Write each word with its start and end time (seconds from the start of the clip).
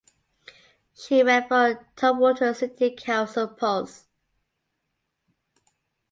She 0.95 1.21
ran 1.21 1.47
for 1.47 1.87
Tumwater 1.95 2.55
City 2.55 2.89
Council 2.95 3.47
Pos. 3.49 4.07